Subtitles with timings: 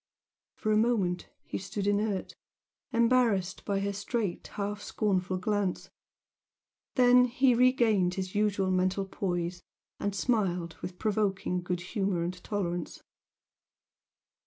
[0.55, 2.33] For a moment he stood inert,
[2.91, 5.91] embarrassed by her straight, half scornful glance
[6.95, 9.61] then he regained his usual mental poise
[9.99, 13.03] and smiled with provoking good humour and tolerance.